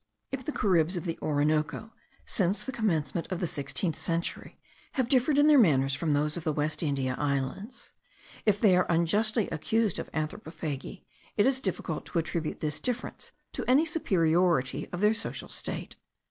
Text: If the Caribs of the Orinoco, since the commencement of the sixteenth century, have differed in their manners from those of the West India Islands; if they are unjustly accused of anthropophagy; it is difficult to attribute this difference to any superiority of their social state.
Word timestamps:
If 0.31 0.43
the 0.43 0.51
Caribs 0.51 0.97
of 0.97 1.03
the 1.05 1.19
Orinoco, 1.21 1.93
since 2.25 2.63
the 2.63 2.71
commencement 2.71 3.31
of 3.31 3.39
the 3.39 3.45
sixteenth 3.45 3.99
century, 3.99 4.59
have 4.93 5.07
differed 5.07 5.37
in 5.37 5.45
their 5.45 5.59
manners 5.59 5.93
from 5.93 6.13
those 6.13 6.35
of 6.35 6.43
the 6.43 6.51
West 6.51 6.81
India 6.81 7.13
Islands; 7.19 7.91
if 8.43 8.59
they 8.59 8.75
are 8.75 8.87
unjustly 8.89 9.47
accused 9.51 9.99
of 9.99 10.11
anthropophagy; 10.11 11.05
it 11.37 11.45
is 11.45 11.59
difficult 11.59 12.07
to 12.07 12.17
attribute 12.17 12.61
this 12.61 12.79
difference 12.79 13.31
to 13.53 13.63
any 13.67 13.85
superiority 13.85 14.89
of 14.91 15.01
their 15.01 15.13
social 15.13 15.49
state. 15.49 15.97